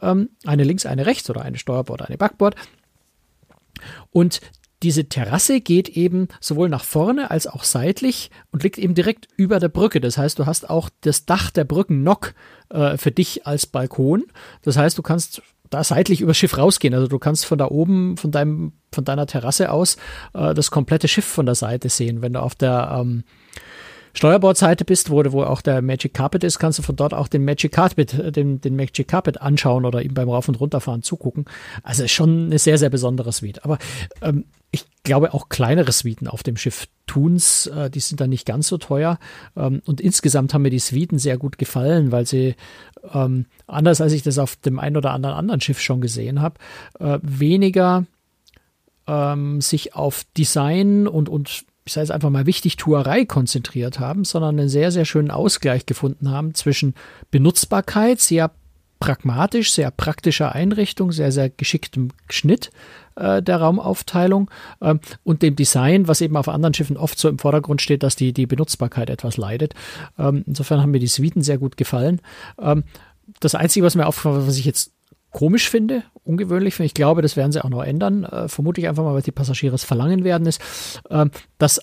[0.00, 2.54] Ähm, eine links, eine rechts oder eine Steuerbord, eine Backbord.
[4.10, 4.40] Und
[4.82, 9.60] diese Terrasse geht eben sowohl nach vorne als auch seitlich und liegt eben direkt über
[9.60, 10.00] der Brücke.
[10.00, 12.34] Das heißt, du hast auch das Dach der Brückennock
[12.70, 14.24] äh, für dich als Balkon.
[14.62, 16.94] Das heißt, du kannst da seitlich übers Schiff rausgehen.
[16.94, 19.96] Also du kannst von da oben, von deinem, von deiner Terrasse aus
[20.34, 22.20] äh, das komplette Schiff von der Seite sehen.
[22.20, 23.24] Wenn du auf der ähm,
[24.14, 27.44] Steuerbordseite bist, wo, wo auch der Magic Carpet ist, kannst du von dort auch den
[27.44, 31.46] Magic Carpet, äh, den, den Magic Carpet anschauen oder ihm beim Rauf- und Runterfahren zugucken.
[31.82, 33.64] Also ist schon eine sehr, sehr besondere Suite.
[33.64, 33.78] Aber
[34.20, 38.46] ähm, ich glaube auch kleinere Suiten auf dem Schiff tun's, äh, die sind dann nicht
[38.46, 39.18] ganz so teuer.
[39.54, 42.56] Ähm, und insgesamt haben mir die Suiten sehr gut gefallen, weil sie
[43.12, 46.58] ähm, anders als ich das auf dem einen oder anderen anderen Schiff schon gesehen habe,
[46.98, 48.06] äh, weniger
[49.06, 54.58] ähm, sich auf Design und, und ich sage jetzt einfach mal Wichtigtuerei konzentriert haben, sondern
[54.58, 56.94] einen sehr, sehr schönen Ausgleich gefunden haben zwischen
[57.30, 58.52] Benutzbarkeit, sehr
[59.00, 62.70] pragmatisch, sehr praktischer Einrichtung, sehr, sehr geschicktem Schnitt
[63.16, 67.38] äh, der Raumaufteilung ähm, und dem Design, was eben auf anderen Schiffen oft so im
[67.38, 69.74] Vordergrund steht, dass die, die Benutzbarkeit etwas leidet.
[70.18, 72.20] Ähm, insofern haben mir die Suiten sehr gut gefallen.
[72.60, 72.84] Ähm,
[73.40, 74.92] das Einzige, was mir aufgefallen was ich jetzt
[75.30, 76.86] komisch finde, ungewöhnlich finde.
[76.86, 78.24] Ich glaube, das werden sie auch noch ändern.
[78.24, 80.60] Äh, vermute ich einfach mal, weil die Passagiere es verlangen werden, ist,
[81.08, 81.26] äh,
[81.58, 81.80] dass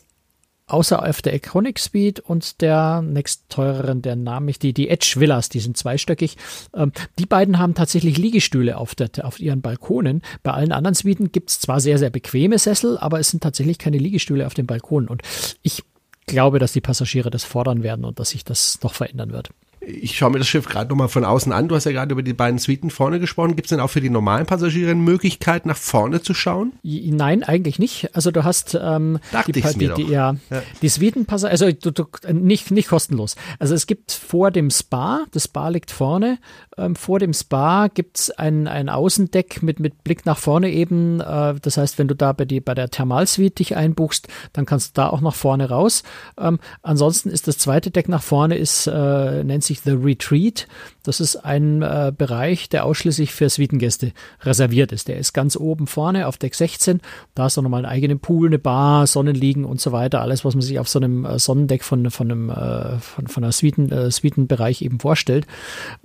[0.70, 5.16] außer auf der Iconic Speed und der nächst teureren, der Name ich, die, die Edge
[5.18, 6.38] Villas, die sind zweistöckig.
[6.74, 10.22] Ähm, die beiden haben tatsächlich Liegestühle auf, der, auf ihren Balkonen.
[10.44, 13.78] Bei allen anderen Suiten gibt es zwar sehr, sehr bequeme Sessel, aber es sind tatsächlich
[13.78, 15.10] keine Liegestühle auf den Balkonen.
[15.10, 15.22] Und
[15.62, 15.84] ich
[16.26, 19.50] glaube, dass die Passagiere das fordern werden und dass sich das noch verändern wird
[19.89, 21.67] ich schaue mir das Schiff gerade nochmal von außen an.
[21.67, 23.56] Du hast ja gerade über die beiden Suiten vorne gesprochen.
[23.56, 26.73] Gibt es denn auch für die normalen Passagiere eine Möglichkeit, nach vorne zu schauen?
[26.84, 28.15] Nein, eigentlich nicht.
[28.15, 30.62] Also du hast ähm, Dachte die, die, die, ja, ja.
[30.82, 33.36] die Suitenpassagiere, also du, du, nicht, nicht kostenlos.
[33.58, 36.39] Also es gibt vor dem Spa, das Spa liegt vorne,
[36.78, 41.19] ähm, vor dem Spa gibt es ein, ein Außendeck mit, mit Blick nach vorne eben.
[41.19, 44.97] Äh, das heißt, wenn du da bei, die, bei der Thermalsuite dich einbuchst, dann kannst
[44.97, 46.04] du da auch nach vorne raus.
[46.38, 50.68] Ähm, ansonsten ist das zweite Deck nach vorne, ist, äh, nennt sich The Retreat.
[51.04, 54.12] Das ist ein äh, Bereich, der ausschließlich für Suitengäste
[54.42, 55.08] reserviert ist.
[55.08, 57.02] Der ist ganz oben vorne auf Deck 16.
[57.36, 60.22] Da ist dann nochmal einen eigenen Pool, eine Bar, Sonnenliegen und so weiter.
[60.22, 63.44] Alles, was man sich auf so einem äh, Sonnendeck von, von einem, äh, von, von
[63.44, 65.48] einer Suiten, äh, Suitenbereich eben vorstellt.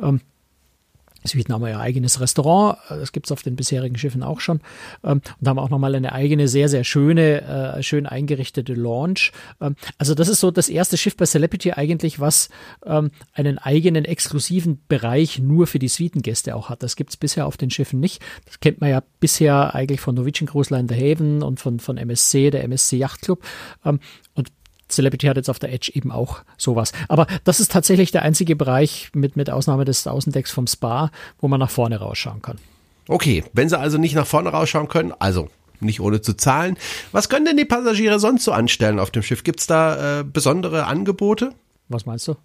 [0.01, 0.21] Ähm,
[1.27, 4.61] Suiten haben wir ja eigenes Restaurant, äh, das gibt's auf den bisherigen Schiffen auch schon.
[5.03, 9.33] Ähm, und haben auch nochmal eine eigene, sehr, sehr schöne, äh, schön eingerichtete Launch.
[9.61, 12.51] Ähm, also das ist so das erste Schiff bei Celebrity eigentlich, was
[12.85, 16.83] ähm, einen eigenen exklusiven Bereich nur für die Suitengäste auch hat.
[16.83, 18.23] Das gibt's bisher auf den Schiffen nicht.
[18.45, 21.97] Das kennt man ja bisher eigentlich von Norwegian Cruise Line The Haven und von, von
[21.97, 23.43] MSC, der MSC Yacht Club.
[23.83, 24.51] Und
[24.95, 26.93] Celebrity hat jetzt auf der Edge eben auch sowas.
[27.09, 31.49] Aber das ist tatsächlich der einzige Bereich mit, mit Ausnahme des Außendecks vom Spa, wo
[31.49, 32.59] man nach vorne rausschauen kann.
[33.09, 35.49] Okay, wenn sie also nicht nach vorne rausschauen können, also
[35.81, 36.77] nicht ohne zu zahlen.
[37.13, 39.45] Was können denn die Passagiere sonst so anstellen auf dem Schiff?
[39.45, 41.53] Gibt's da äh, besondere Angebote?
[41.89, 42.37] Was meinst du?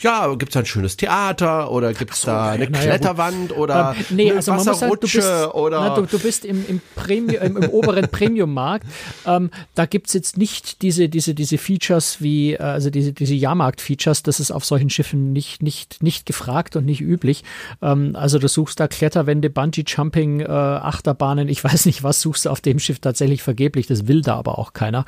[0.00, 3.58] Ja, gibt's da ein schönes Theater oder gibt's so, da eine naja, Kletterwand gut.
[3.58, 6.64] oder ähm, nee, eine also Wasserrutsche halt, du bist, oder na, du, du, bist im,
[6.68, 8.86] im, Premium, im, im oberen Premium-Markt.
[9.26, 14.24] Ähm, da gibt's jetzt nicht diese, diese, diese Features wie, äh, also diese, diese Jahrmarkt-Features,
[14.24, 17.44] das ist auf solchen Schiffen nicht, nicht, nicht gefragt und nicht üblich.
[17.80, 22.50] Ähm, also du suchst da Kletterwände, Bungee-Jumping, äh, Achterbahnen, ich weiß nicht was, suchst du
[22.50, 25.04] auf dem Schiff tatsächlich vergeblich, das will da aber auch keiner.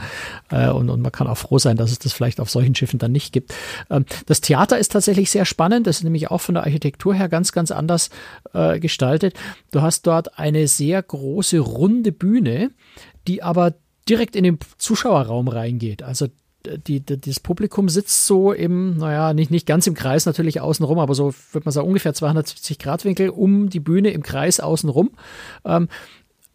[0.50, 2.98] Äh, und, und man kann auch froh sein, dass es das vielleicht auf solchen Schiffen
[2.98, 3.52] dann nicht gibt.
[3.90, 5.86] Ähm, das Theater Theater ist tatsächlich sehr spannend.
[5.86, 8.10] Das ist nämlich auch von der Architektur her ganz, ganz anders
[8.52, 9.34] äh, gestaltet.
[9.70, 12.70] Du hast dort eine sehr große runde Bühne,
[13.26, 13.74] die aber
[14.08, 16.02] direkt in den Zuschauerraum reingeht.
[16.02, 16.28] Also
[16.86, 20.98] die, die, das Publikum sitzt so im, naja, nicht, nicht ganz im Kreis natürlich außenrum,
[20.98, 25.12] aber so, würde man sagen, ungefähr 270 Grad Winkel um die Bühne im Kreis außenrum.
[25.64, 25.88] Ähm,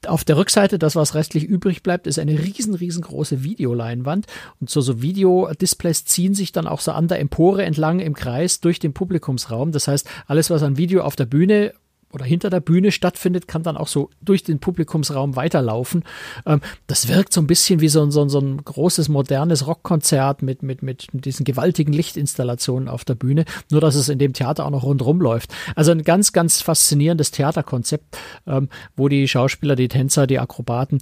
[0.08, 4.28] auf der Rückseite, das was restlich übrig bleibt, ist eine riesen, riesengroße Videoleinwand.
[4.60, 8.62] Und so, so Videodisplays ziehen sich dann auch so an der Empore entlang im Kreis
[8.62, 9.72] durch den Publikumsraum.
[9.72, 11.74] Das heißt, alles, was an Video auf der Bühne
[12.12, 16.04] oder hinter der Bühne stattfindet, kann dann auch so durch den Publikumsraum weiterlaufen.
[16.46, 19.68] Ähm, das wirkt so ein bisschen wie so ein, so ein, so ein großes modernes
[19.68, 24.34] Rockkonzert mit, mit, mit diesen gewaltigen Lichtinstallationen auf der Bühne, nur dass es in dem
[24.34, 25.54] Theater auch noch rundherum läuft.
[25.76, 31.00] Also ein ganz, ganz faszinierendes Theaterkonzept, ähm, wo die Schauspieler, die Tänzer, die Akrobaten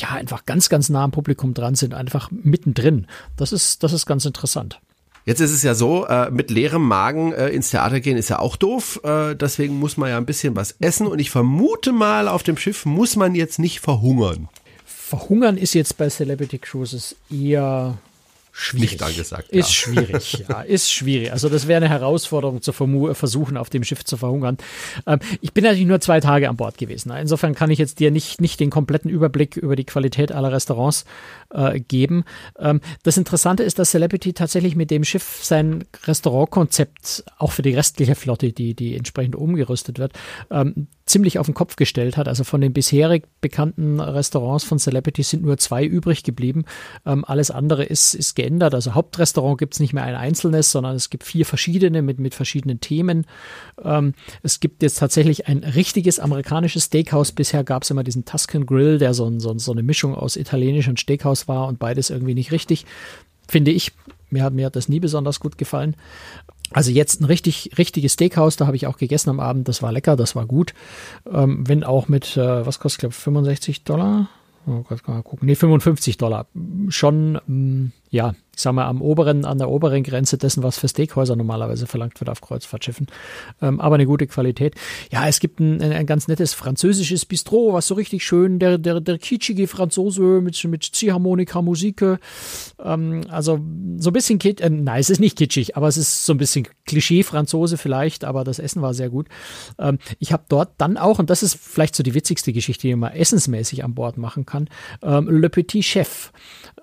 [0.00, 3.06] ja einfach ganz, ganz nah am Publikum dran sind, einfach mittendrin.
[3.36, 4.80] Das ist, das ist ganz interessant.
[5.28, 8.38] Jetzt ist es ja so, äh, mit leerem Magen äh, ins Theater gehen ist ja
[8.38, 8.98] auch doof.
[9.04, 11.06] Äh, deswegen muss man ja ein bisschen was essen.
[11.06, 14.48] Und ich vermute mal, auf dem Schiff muss man jetzt nicht verhungern.
[14.86, 17.98] Verhungern ist jetzt bei Celebrity Cruises eher
[18.58, 18.92] schwierig.
[18.92, 19.48] Nicht angesagt.
[19.50, 19.74] Ist ja.
[19.74, 21.32] schwierig, ja, ist schwierig.
[21.32, 24.58] Also das wäre eine Herausforderung zu versuchen, auf dem Schiff zu verhungern.
[25.06, 27.12] Ähm, ich bin natürlich nur zwei Tage an Bord gewesen.
[27.12, 31.04] Insofern kann ich jetzt dir nicht, nicht den kompletten Überblick über die Qualität aller Restaurants
[31.50, 32.24] äh, geben.
[32.58, 37.74] Ähm, das Interessante ist, dass Celebrity tatsächlich mit dem Schiff sein Restaurantkonzept auch für die
[37.74, 40.12] restliche Flotte, die, die entsprechend umgerüstet wird,
[40.50, 42.28] ähm, ziemlich auf den Kopf gestellt hat.
[42.28, 46.64] Also von den bisherig bekannten Restaurants von Celebrity sind nur zwei übrig geblieben.
[47.06, 48.74] Ähm, alles andere ist, ist geändert.
[48.74, 52.34] Also Hauptrestaurant gibt es nicht mehr ein einzelnes, sondern es gibt vier verschiedene mit, mit
[52.34, 53.26] verschiedenen Themen.
[53.82, 57.32] Ähm, es gibt jetzt tatsächlich ein richtiges amerikanisches Steakhouse.
[57.32, 60.88] Bisher gab es immer diesen Tuscan Grill, der so, so, so eine Mischung aus italienisch
[60.88, 62.84] und Steakhouse war und beides irgendwie nicht richtig.
[63.48, 63.92] Finde ich.
[64.30, 65.96] Mir hat, mir hat das nie besonders gut gefallen.
[66.70, 69.92] Also jetzt ein richtig, richtiges Steakhouse, da habe ich auch gegessen am Abend, das war
[69.92, 70.74] lecker, das war gut.
[71.32, 74.28] Ähm, wenn auch mit, äh, was kostet, glaube 65 Dollar?
[74.66, 75.46] Oh Gott, kann man gucken.
[75.46, 76.46] Nee, 55 Dollar.
[76.88, 80.78] Schon, mh, mm, ja, ich sag mal, am oberen, an der oberen Grenze dessen, was
[80.78, 83.06] für Steakhäuser normalerweise verlangt wird auf Kreuzfahrtschiffen.
[83.62, 84.74] Ähm, aber eine gute Qualität.
[85.12, 89.00] Ja, es gibt ein, ein, ganz nettes französisches Bistro, was so richtig schön, der, der,
[89.00, 92.02] der kitschige Franzose mit, mit Ziehharmonika, Musik.
[92.82, 93.60] Ähm, also
[93.98, 96.38] so ein bisschen kitsch, äh, nein, es ist nicht kitschig, aber es ist so ein
[96.38, 99.28] bisschen Klischee-Franzose vielleicht, aber das Essen war sehr gut.
[99.78, 102.96] Ähm, ich habe dort dann auch, und das ist vielleicht so die witzigste Geschichte, die
[102.96, 104.68] man essensmäßig an Bord machen kann,
[105.02, 106.32] ähm, Le Petit Chef.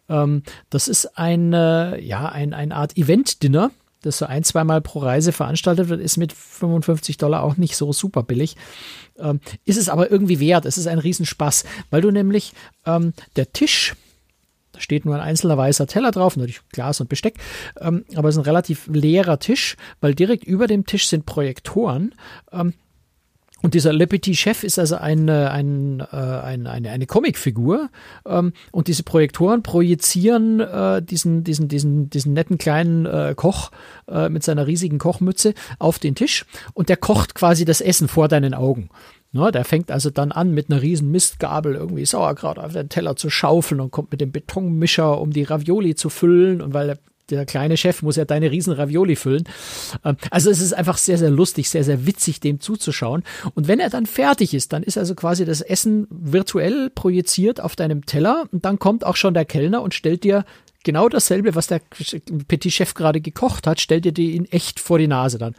[0.09, 5.31] Ähm, das ist eine, ja, ein, eine Art Event-Dinner, das so ein, zweimal pro Reise
[5.31, 8.55] veranstaltet wird, ist mit 55 Dollar auch nicht so super billig.
[9.17, 10.65] Ähm, ist es aber irgendwie wert.
[10.65, 12.53] Es ist ein Riesenspaß, weil du nämlich
[12.85, 13.95] ähm, der Tisch,
[14.73, 17.39] da steht nur ein einzelner weißer Teller drauf, natürlich Glas und Besteck,
[17.79, 22.13] ähm, aber es ist ein relativ leerer Tisch, weil direkt über dem Tisch sind Projektoren.
[23.61, 27.89] Und dieser Le Petit Chef ist also ein, ein, äh, ein, eine, eine Comicfigur
[28.27, 33.71] ähm, und diese Projektoren projizieren äh, diesen, diesen, diesen, diesen netten kleinen äh, Koch
[34.07, 38.27] äh, mit seiner riesigen Kochmütze auf den Tisch und der kocht quasi das Essen vor
[38.27, 38.89] deinen Augen.
[39.33, 43.29] Der fängt also dann an, mit einer riesen Mistgabel irgendwie Sauerkraut auf den Teller zu
[43.29, 46.61] schaufeln und kommt mit dem Betonmischer, um die Ravioli zu füllen.
[46.61, 46.97] Und weil er
[47.29, 49.43] der kleine Chef muss ja deine riesen Ravioli füllen.
[50.03, 53.23] Ähm, also es ist einfach sehr, sehr lustig, sehr, sehr witzig, dem zuzuschauen.
[53.53, 57.75] Und wenn er dann fertig ist, dann ist also quasi das Essen virtuell projiziert auf
[57.75, 60.45] deinem Teller und dann kommt auch schon der Kellner und stellt dir
[60.83, 61.81] genau dasselbe, was der
[62.47, 65.55] Petit Chef gerade gekocht hat, stellt dir die in echt vor die Nase dann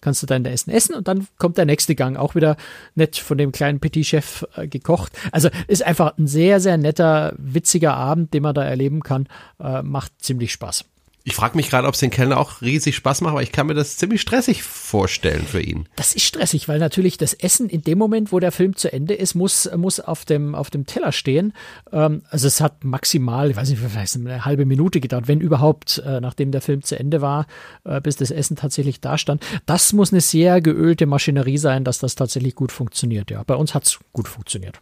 [0.00, 2.56] kannst du dein Essen essen und dann kommt der nächste Gang, auch wieder
[2.94, 5.12] nett von dem kleinen Petit-Chef äh, gekocht.
[5.32, 9.26] Also ist einfach ein sehr, sehr netter, witziger Abend, den man da erleben kann.
[9.58, 10.84] Äh, macht ziemlich Spaß.
[11.28, 13.66] Ich frage mich gerade, ob es den Kellner auch riesig Spaß macht, aber ich kann
[13.66, 15.88] mir das ziemlich stressig vorstellen für ihn.
[15.96, 19.14] Das ist stressig, weil natürlich das Essen in dem Moment, wo der Film zu Ende
[19.14, 21.52] ist, muss, muss auf, dem, auf dem Teller stehen.
[21.90, 26.00] Ähm, also es hat maximal, ich weiß nicht, vielleicht eine halbe Minute gedauert, wenn überhaupt,
[26.06, 27.48] äh, nachdem der Film zu Ende war,
[27.82, 29.44] äh, bis das Essen tatsächlich da stand.
[29.66, 33.32] Das muss eine sehr geölte Maschinerie sein, dass das tatsächlich gut funktioniert.
[33.32, 34.80] Ja, bei uns hat es gut funktioniert.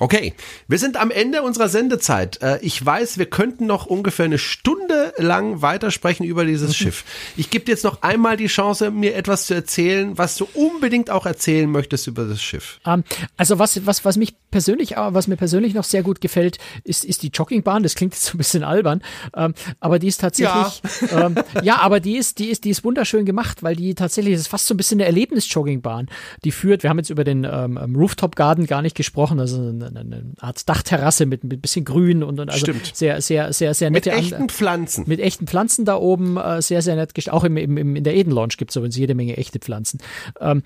[0.00, 0.32] Okay,
[0.66, 2.40] wir sind am Ende unserer Sendezeit.
[2.42, 6.74] Äh, ich weiß, wir könnten noch ungefähr eine Stunde lang weitersprechen über dieses mhm.
[6.74, 7.04] Schiff.
[7.36, 11.10] Ich gebe dir jetzt noch einmal die Chance, mir etwas zu erzählen, was du unbedingt
[11.10, 12.80] auch erzählen möchtest über das Schiff.
[12.86, 13.04] Ähm,
[13.36, 17.22] also was, was, was mich persönlich, was mir persönlich noch sehr gut gefällt, ist, ist
[17.22, 17.82] die Joggingbahn.
[17.82, 19.02] Das klingt jetzt so ein bisschen albern,
[19.36, 22.84] ähm, aber die ist tatsächlich, ja, ähm, ja aber die ist, die ist, die ist
[22.84, 26.08] wunderschön gemacht, weil die tatsächlich, ist fast so ein bisschen eine Erlebnis-Joggingbahn.
[26.44, 30.00] Die führt, wir haben jetzt über den ähm, Rooftop Garden gar nicht gesprochen, also eine,
[30.00, 32.94] eine Art Dachterrasse mit, mit ein bisschen Grün und, und also Stimmt.
[32.94, 34.10] sehr, sehr, sehr, sehr nette.
[34.10, 35.04] Mit echten Pflanzen.
[35.06, 37.12] Mit echten Pflanzen da oben, äh, sehr, sehr nett.
[37.30, 40.00] Auch im, im, in der Eden Lounge gibt es übrigens jede Menge echte Pflanzen.
[40.40, 40.62] Ähm,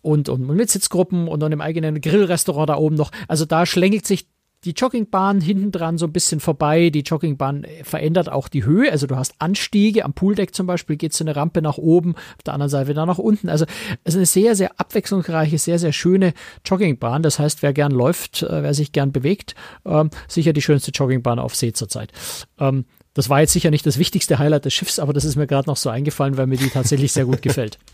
[0.00, 3.12] und, und mit Sitzgruppen und dann im eigenen Grillrestaurant da oben noch.
[3.28, 4.26] Also da schlängelt sich
[4.64, 6.90] die Joggingbahn hinten dran so ein bisschen vorbei.
[6.90, 8.90] Die Joggingbahn verändert auch die Höhe.
[8.92, 10.04] Also du hast Anstiege.
[10.04, 13.04] Am Pooldeck zum Beispiel geht so eine Rampe nach oben, auf der anderen Seite wieder
[13.04, 13.48] nach unten.
[13.48, 13.64] Also
[14.04, 16.32] es ist eine sehr, sehr abwechslungsreiche, sehr, sehr schöne
[16.64, 17.22] Joggingbahn.
[17.22, 21.38] Das heißt, wer gern läuft, äh, wer sich gern bewegt, ähm, sicher die schönste Joggingbahn
[21.38, 22.12] auf See zurzeit.
[22.60, 25.46] Ähm, das war jetzt sicher nicht das wichtigste Highlight des Schiffs, aber das ist mir
[25.46, 27.78] gerade noch so eingefallen, weil mir die tatsächlich sehr gut gefällt.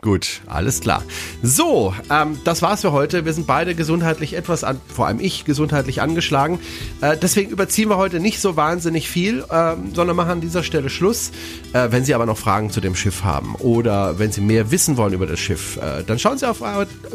[0.00, 1.02] Gut, alles klar.
[1.42, 3.24] So, ähm, das war's für heute.
[3.24, 6.58] Wir sind beide gesundheitlich etwas an, vor allem ich gesundheitlich angeschlagen.
[7.00, 10.90] Äh, deswegen überziehen wir heute nicht so wahnsinnig viel, ähm, sondern machen an dieser Stelle
[10.90, 11.30] Schluss.
[11.72, 14.98] Äh, wenn Sie aber noch Fragen zu dem Schiff haben oder wenn Sie mehr wissen
[14.98, 16.62] wollen über das Schiff, äh, dann schauen Sie auf,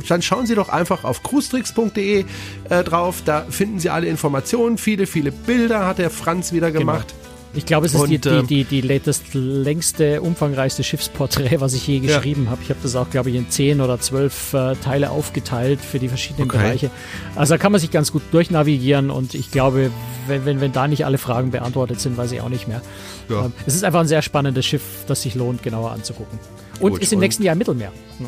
[0.07, 2.25] dann schauen Sie doch einfach auf cruestricks.de
[2.69, 3.21] äh, drauf.
[3.23, 4.79] Da finden Sie alle Informationen.
[4.79, 6.79] Viele, viele Bilder hat der Franz wieder genau.
[6.79, 7.07] gemacht.
[7.09, 7.38] Genau.
[7.53, 11.73] Ich glaube, es ist und, die, die, ähm, die, die latest, längste, umfangreichste Schiffsporträt, was
[11.73, 12.51] ich je geschrieben ja.
[12.51, 12.61] habe.
[12.61, 16.09] Ich habe das auch, glaube ich, in zehn oder zwölf äh, Teile aufgeteilt für die
[16.09, 16.59] verschiedenen okay.
[16.59, 16.91] Bereiche.
[17.35, 19.91] Also da kann man sich ganz gut durchnavigieren und ich glaube,
[20.27, 22.81] wenn, wenn, wenn da nicht alle Fragen beantwortet sind, weiß ich auch nicht mehr.
[23.29, 23.45] Ja.
[23.45, 26.37] Ähm, es ist einfach ein sehr spannendes Schiff, das sich lohnt, genauer anzugucken.
[26.79, 27.91] Und gut, ist im nächsten Jahr im Mittelmeer.
[28.19, 28.27] Ne?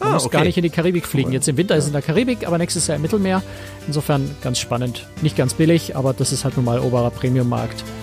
[0.00, 0.38] Man ah, muss okay.
[0.38, 1.30] gar nicht in die Karibik fliegen.
[1.30, 1.78] Jetzt im Winter ja.
[1.78, 3.42] ist es in der Karibik, aber nächstes Jahr im Mittelmeer.
[3.86, 5.06] Insofern ganz spannend.
[5.20, 7.82] Nicht ganz billig, aber das ist halt nun mal oberer Premium-Markt.
[7.82, 8.01] Ähm,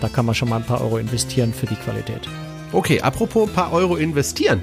[0.00, 2.28] da kann man schon mal ein paar Euro investieren für die Qualität.
[2.72, 4.62] Okay, apropos ein paar Euro investieren.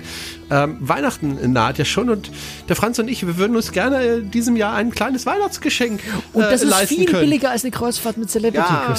[0.51, 2.31] Ähm, Weihnachten naht ja schon und
[2.67, 6.37] der Franz und ich, wir würden uns gerne äh, diesem Jahr ein kleines Weihnachtsgeschenk äh,
[6.37, 7.21] Und das ist viel können.
[7.21, 8.95] billiger als eine Kreuzfahrt mit Celebrity ja,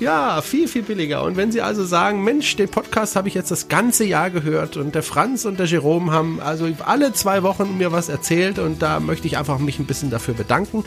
[0.00, 1.22] ja, viel, viel billiger.
[1.22, 4.76] Und wenn Sie also sagen, Mensch, den Podcast habe ich jetzt das ganze Jahr gehört
[4.76, 8.82] und der Franz und der Jerome haben also alle zwei Wochen mir was erzählt und
[8.82, 10.84] da möchte ich einfach mich ein bisschen dafür bedanken,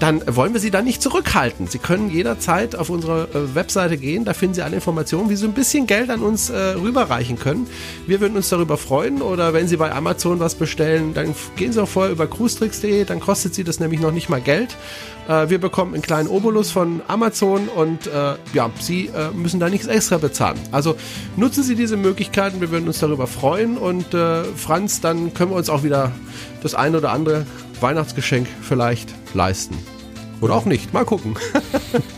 [0.00, 1.68] dann wollen wir Sie da nicht zurückhalten.
[1.68, 5.46] Sie können jederzeit auf unsere äh, Webseite gehen, da finden Sie alle Informationen, wie Sie
[5.46, 6.74] ein bisschen Geld an uns äh,
[7.12, 7.66] rüberreichen können.
[8.06, 11.82] Wir würden uns darüber freuen oder wenn Sie bei Amazon was bestellen, dann gehen Sie
[11.82, 14.76] auch vorher über cruestricks.de, dann kostet Sie das nämlich noch nicht mal Geld.
[15.28, 19.68] Äh, wir bekommen einen kleinen Obolus von Amazon und äh, ja, Sie äh, müssen da
[19.68, 20.58] nichts extra bezahlen.
[20.72, 20.96] Also
[21.36, 25.56] nutzen Sie diese Möglichkeiten, wir würden uns darüber freuen und äh, Franz, dann können wir
[25.56, 26.12] uns auch wieder
[26.62, 27.46] das ein oder andere
[27.80, 29.76] Weihnachtsgeschenk vielleicht leisten.
[30.40, 31.36] Oder auch nicht, mal gucken.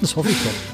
[0.00, 0.74] das hoffe ich doch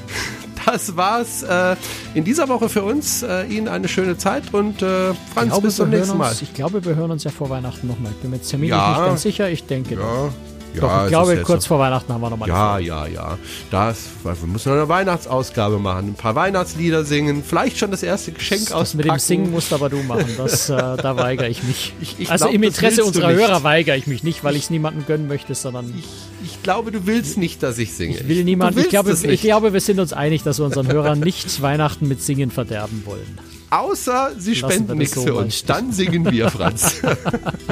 [0.65, 1.75] das war's äh,
[2.13, 3.23] in dieser Woche für uns.
[3.23, 6.29] Äh, Ihnen eine schöne Zeit und äh, Franz, glaube, bis zum nächsten Mal.
[6.29, 8.11] Uns, ich glaube, wir hören uns ja vor Weihnachten nochmal.
[8.11, 9.49] Ich bin mir terminlich ja, nicht ganz sicher.
[9.49, 9.95] Ich denke.
[9.95, 10.29] Ja.
[10.73, 13.37] Ja, Doch, ich glaube, kurz vor Weihnachten haben wir nochmal Ja, ja, ja.
[13.69, 18.31] Das, wir müssen noch eine Weihnachtsausgabe machen, ein paar Weihnachtslieder singen, vielleicht schon das erste
[18.31, 18.81] Geschenk das, auspacken.
[18.81, 21.93] Das mit dem Singen musst aber du machen, das, äh, da weigere ich mich.
[22.01, 24.69] Ich, ich also glaub, im Interesse unserer Hörer weigere ich mich nicht, weil ich es
[24.69, 25.93] niemandem gönnen möchte, sondern...
[25.97, 26.05] Ich,
[26.45, 28.17] ich, glaube, du willst nicht, dass ich singe.
[28.17, 31.19] Ich will niemand, ich glaube, ich glaube, wir sind uns einig, dass wir unseren Hörern
[31.19, 33.39] nicht Weihnachten mit Singen verderben wollen.
[33.71, 35.63] Außer sie spenden nichts so für uns.
[35.63, 37.01] Dann singen wir, Franz.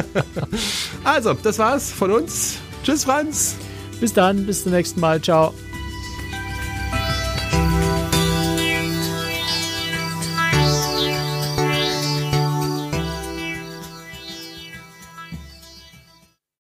[1.04, 2.56] also, das war's von uns.
[2.84, 3.56] Tschüss, Franz.
[4.00, 5.22] Bis dann, bis zum nächsten Mal.
[5.22, 5.54] Ciao.